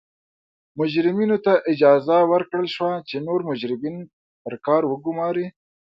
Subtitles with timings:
[0.79, 3.95] مجرمینو ته اجازه ورکړل شوه چې نور مجرمین
[4.43, 5.47] پر کار وګوماري.